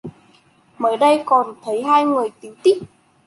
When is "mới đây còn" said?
0.77-1.53